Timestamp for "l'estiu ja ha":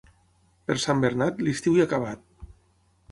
1.47-1.91